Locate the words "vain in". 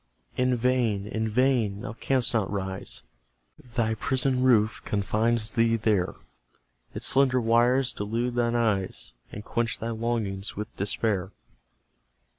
0.55-1.27